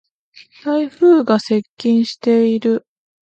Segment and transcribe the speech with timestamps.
[0.63, 2.87] 台風が接近している。